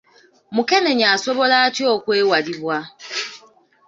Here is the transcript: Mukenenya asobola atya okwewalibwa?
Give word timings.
Mukenenya 0.55 1.07
asobola 1.15 1.55
atya 1.65 1.85
okwewalibwa? 1.95 2.77